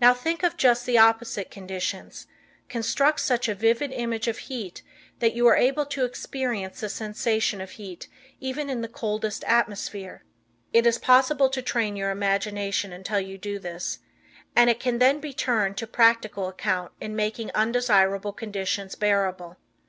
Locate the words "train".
11.62-11.94